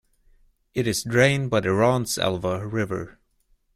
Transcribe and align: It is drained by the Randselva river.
It 0.73 0.87
is 0.87 1.03
drained 1.03 1.51
by 1.51 1.59
the 1.59 1.67
Randselva 1.69 2.65
river. 2.73 3.19